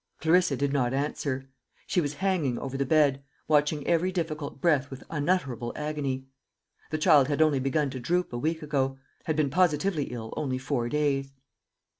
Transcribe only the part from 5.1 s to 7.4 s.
unutterable agony. The child had